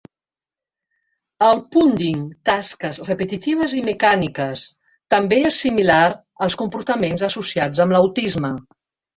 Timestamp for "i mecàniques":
3.81-4.65